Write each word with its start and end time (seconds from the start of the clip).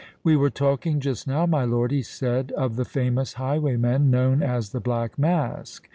"We 0.23 0.35
were 0.35 0.49
talking 0.49 0.99
just 0.99 1.27
now, 1.27 1.45
my 1.45 1.63
lord," 1.63 1.91
he 1.91 2.01
said, 2.01 2.51
"of 2.53 2.75
the 2.75 2.85
famous 2.85 3.33
highwayman 3.33 4.09
known 4.09 4.41
as 4.41 4.71
the 4.71 4.79
Black 4.79 5.19
Mask. 5.19 5.87